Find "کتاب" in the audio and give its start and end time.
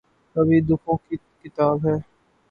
1.43-1.85